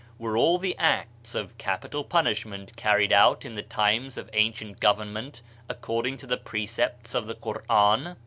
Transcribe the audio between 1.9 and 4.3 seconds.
punishment carried out in the times